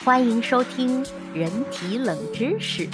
[0.00, 2.88] 欢迎收听人体冷知识。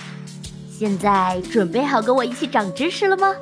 [0.68, 3.34] 现在准备好跟我一起长知识了吗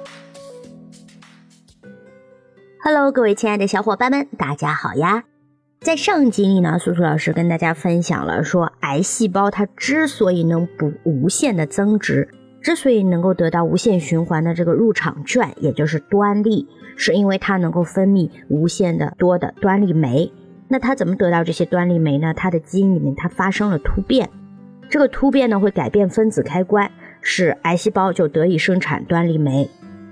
[2.84, 5.24] ？Hello，各位亲爱的小伙伴们，大家好呀！
[5.80, 12.29] 在上集里呢，苏苏老师跟大家分享了说，癌细胞它之所以能不无限的增殖，
[12.62, 20.32] 之所以能够得到无限循环的这个入场券，也就是端粒，是因为它能够分泌无限的多的端粒酶。
[20.69, 22.35] 那它怎么得到这些端粒酶呢？
[22.35, 24.29] 它的基因里面它发生了突变，
[24.89, 29.69] 这个突变呢会改变分子开关，使癌细胞就得以生产端粒酶，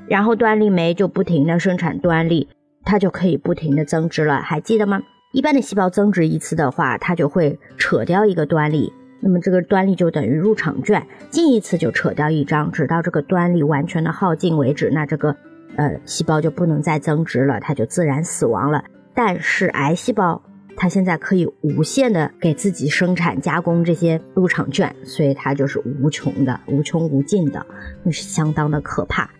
[0.06, 2.48] 然后端粒酶就不停的生产端粒，
[2.84, 4.40] 它就可以不停的增殖了。
[4.40, 5.02] 还记得吗？
[5.32, 15.34] 一般的细胞增殖一次的话，它就会扯掉一个端粒，那么这个端粒就等于入场券，进一次就扯掉一张，直到这个端粒完全的耗尽为止，那这个
[15.74, 18.84] 呃细胞就不能再增殖了，它就自然死亡了。
[19.14, 20.42] 但是癌细胞
[20.76, 27.64] 它现在可以无限的给自己生产加工这些入场券，所以它就是无穷的、无穷无尽的，
[28.02, 29.30] 那是相当的可怕。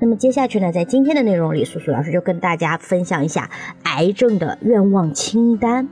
[0.00, 3.50] 那么接下去呢，在今天的内容里，苏苏老师就跟大家分享一下
[3.84, 5.88] 癌症的愿望清单。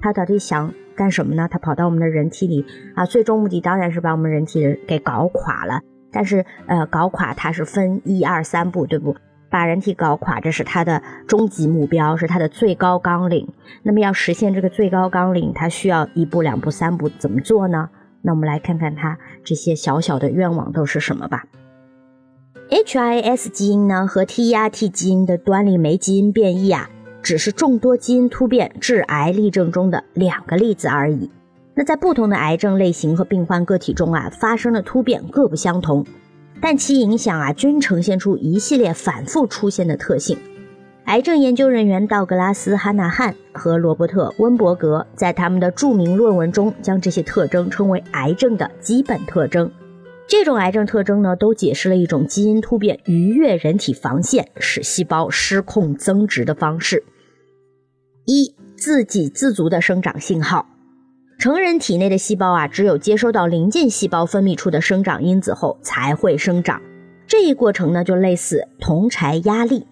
[0.00, 1.48] 他到底想干什么呢？
[1.50, 2.64] 他跑到我们的人体里
[2.94, 5.80] 啊，最终目的当然是把我们人体给搞垮了。
[6.12, 9.14] 但是呃，搞垮它是分一二三步，对不？
[9.50, 13.48] 把人体搞垮，这是他的终极目标，是他的最高纲领。
[13.82, 17.90] 那么要实现这个最高纲领，他需要一步、两步、三步怎么做呢？
[18.22, 21.44] 那我们来看看他这些小小的愿望都是什么吧。
[22.70, 26.88] HIS 基因呢和 TERT 基因的端粒酶基因变异啊，
[27.20, 31.30] 只是众多基因突变致癌例证中的两个例子而已。
[31.74, 36.06] 那在不同的癌症类型和病患个体中啊，发生的突变各不相同。
[36.60, 40.38] 但其影响啊，均呈现出一系列反复出现的特性。
[41.06, 49.70] 癌症研究人员道格拉斯·哈纳汉和罗伯特·温伯格在他们的著名论文中，将这些特征称为癌症的基本特征。
[50.28, 57.02] 这种癌症特征呢，都解释了一种基因突变逾越人体防线，使细胞失控增殖的方式。
[58.26, 60.69] 一、自给自足的生长信号。
[61.40, 66.82] 成人体内的细胞啊，只有接收到邻近细胞分泌出的生长因子后才会生长。
[67.26, 69.86] 这一过程呢，就类似同柴压力，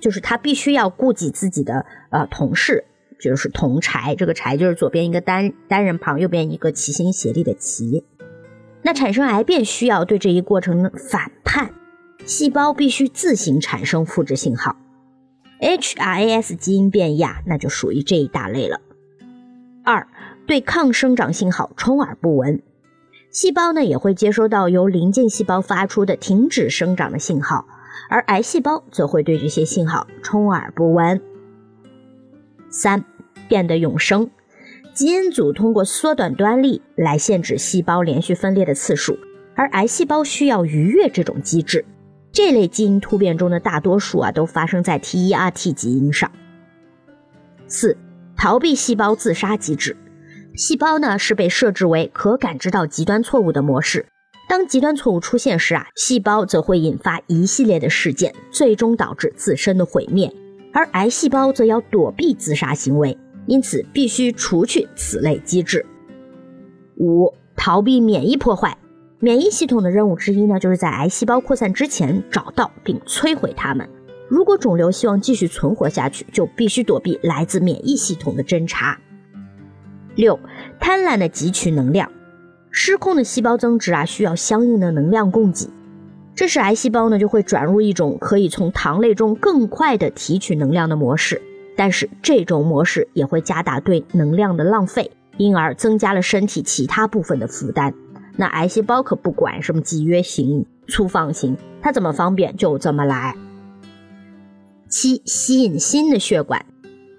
[0.00, 2.86] 就是它必须要顾及自己的呃同事，
[3.20, 4.14] 就是同柴。
[4.16, 8.06] 这个柴就是左边一个单单人旁，右边一个齐心协力的齐。
[8.80, 11.74] 那产生癌变需要对这一过程反叛，
[12.24, 14.76] 细胞必须自行产生复制信号。
[15.60, 18.80] HRAS 基因变异啊，那就属于这一大类了。
[19.84, 20.08] 二。
[20.46, 22.60] 对抗生长信号充耳不闻，
[23.30, 27.66] 细胞呢也会接收到由邻近细胞发出的停止生长的信号，
[28.10, 31.18] 而癌细胞则会对这些信号充耳不闻。
[32.68, 33.02] 三，
[33.48, 34.30] 变得永生，
[34.92, 39.16] 基因组通过缩短端粒来限制细胞连续分裂的次数，
[39.54, 41.86] 而癌细胞需要逾越这种机制。
[42.32, 46.30] 这类基因突变中的大多数啊都发生在 TERT 基因上。
[47.66, 47.96] 四，
[48.36, 49.96] 逃避细胞自杀机制。
[50.56, 54.06] 细胞呢是被设置为可感知到极端错误的模式，
[54.48, 60.32] 当极端错误出现时啊，细胞则会引发一系列的事件，最终导致自身的毁灭。
[60.72, 65.84] 而癌细胞则要躲避自杀行为，因此必须除去此类机制。
[66.98, 68.78] 五、逃避免疫破坏。
[69.18, 73.88] 免疫系统的任务之一呢，就是在癌细胞扩散之前找到并摧毁它们。
[74.28, 78.96] 如果肿瘤希望继续存活下去，就必须躲避来自免疫系统的侦查。
[80.16, 80.38] 六，
[80.80, 82.10] 贪婪的汲取能量，
[82.70, 85.68] 失控的细胞增殖啊，需要相应的能量供给，
[86.34, 91.40] 这时癌细胞呢就会转入一种可以从糖类中更快的提取能量的模式，
[91.76, 97.94] 但是这种模式也会加大对能量的浪费，因而增加了身体其他部分的负担。
[98.36, 103.36] 那癌细胞可不管什么集约型、粗放型，它怎么方便就怎么来。
[104.88, 106.66] 七，吸引新的血管，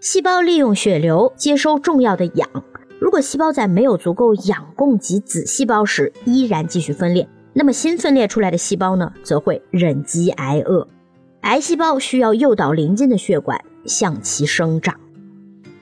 [0.01, 2.50] 细胞利用血流接收重要的氧。
[3.06, 10.88] 如果细胞在没有足够氧供给子细胞时依然继续分裂，那么新分裂出来的细胞呢，则会忍饥挨饿。
[11.42, 15.00] 癌细胞需要诱导邻近的血管向其生长。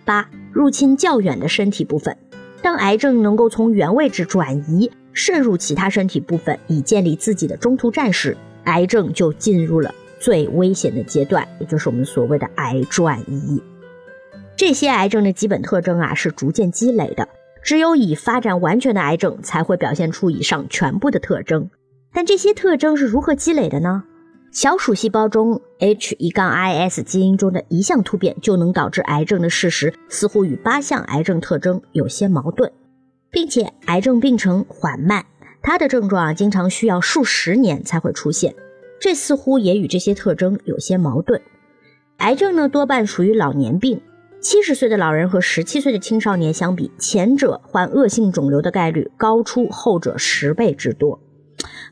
[0.03, 2.17] 八、入侵较远的身体部分。
[2.61, 8.35] 当癌症能够从原位置转移渗入其他身体部分，以建立自己的中途站时，
[8.65, 13.63] 癌症就进入了最危险的阶段，也就是我们所谓的癌转移。
[14.55, 17.27] 这些癌症的基本特征啊是逐渐积累的，
[17.63, 21.69] 只有已发展完全的癌症才会表现出以上全部的特征。
[22.13, 24.03] 但这些特征是如何积累的呢？
[24.51, 32.71] 小鼠细胞中 H 一杠 IS 基因中的一项突变就能导致癌症的事实，似乎与八项癌症特征有些矛盾。
[33.31, 35.25] 并且癌症病程缓慢，
[35.63, 38.53] 它的症状啊经常需要数十年才会出现，
[39.01, 41.41] 这似乎也与这些特征有些矛盾。
[42.17, 43.99] 癌症呢多半属于老年病，
[44.43, 51.21] 七十岁的老人和十七岁的青少年相比，前者患恶性肿瘤的概率高出后者十倍之多。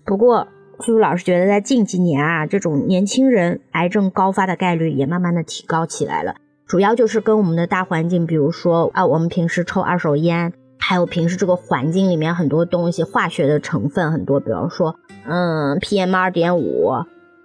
[0.04, 0.50] 不过，
[0.82, 6.36] 苏苏老师觉得在近几年啊，这种年轻人癌症高发的概率也慢慢的提高起来了，
[6.68, 10.52] 主要就是跟我们的大环境，比如说啊，我们平时抽二手烟。
[10.78, 14.96] 还有平时这个环境里面很多东西，化学的成分很多，比方说，
[15.26, 16.92] 嗯，PM 二点五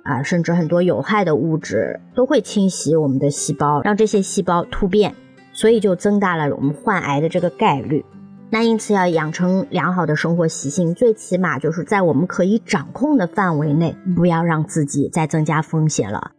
[0.09, 5.15] 啊，甚至很多有害的物质都会侵袭我们的细胞，让这些细胞突变，
[5.53, 8.05] 所以就增大了我们患癌的这个概率。
[8.49, 16.31] 那因此要养成良好的生活习性，最起码就是在我们可以掌控的范围内，不要让自己再增加风险了。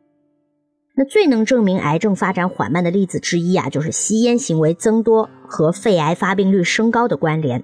[0.95, 7.61] 那最能证明癌症发展缓慢的例子之一啊，就是吸烟行为增多和肺癌发病率升高的关联。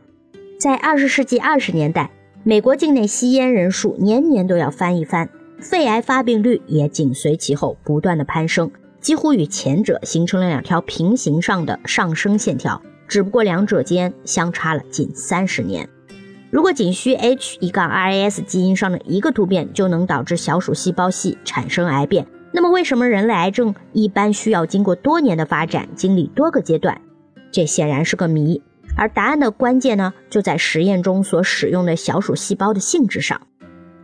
[0.59, 2.11] 在二十世纪二十年代，
[2.43, 5.29] 美国境内吸烟人数年年都要翻一番，
[5.63, 8.69] 肺癌发病率也紧随其后不断的攀升，
[8.99, 15.89] 几乎与前者形成了两条平行上的上升线条，只不过两者间相差了近三十年。
[16.51, 22.27] 如果仅需 H 一杠 RAS 基因上的一个突变就能导致小鼠细胞系产生癌变。
[22.51, 27.01] 那么，为什么人类癌症一般需要经过多年的发展，经历多个阶段？
[27.51, 28.61] 这显然是个谜。
[28.95, 33.41] 而答案的关键呢，就在实验中所使用的小鼠细胞的性质上。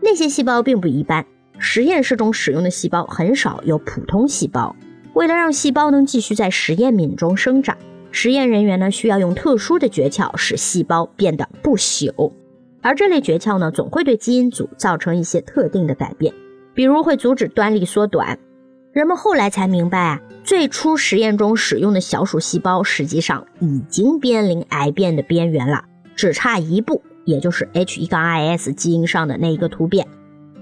[0.02, 1.28] 那些细胞并不一般，
[1.60, 4.76] 实验室中使用的细胞很少有普通细胞。
[5.14, 7.78] 为了让细胞能继续在实验皿中生长，
[8.12, 12.32] 实验人员呢需要用特殊的诀窍使细胞变得不朽。
[12.82, 16.34] 而这类诀窍呢，总会对基因组造成一些特定的改变。
[16.74, 18.40] 比如会阻止端粒缩短，
[18.94, 25.84] 人们后来才明白啊，最初实验中使用的小鼠细胞实际上已经濒临癌变的边缘了，
[26.16, 30.08] 只差一步，也就是 h1 杠 is 基因上的那一个突变。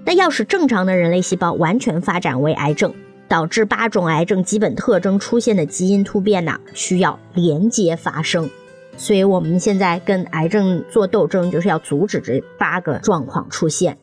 [0.07, 2.93] 那要使正常的人类细胞完全发展为癌症，
[3.27, 8.49] 导致八种癌症基本特征出现的基因突变呢，需要连接发生。
[8.95, 13.97] 所以我们现在跟癌症做斗争，就是要阻止这八个状况出现。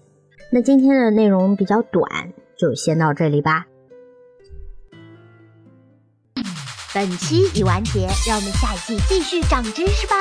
[0.53, 3.65] 那今天的内容比较短，就先到这里吧。
[6.93, 10.15] 本期已完结，让我们下一季继续长知识吧。